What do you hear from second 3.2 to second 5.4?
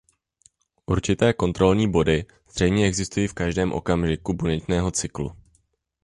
v každém okamžiku buněčného cyklu.